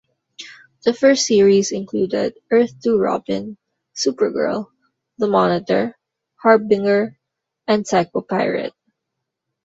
The 0.83 0.95
first 0.95 1.27
series 1.27 1.71
included 1.71 2.33
Earth-Two 2.49 2.97
Robin, 2.97 3.55
Supergirl, 3.93 4.71
the 5.19 5.27
Monitor, 5.27 5.95
Harbinger 6.37 7.19
and 7.67 7.85
Psycho-Pirate. 7.85 8.73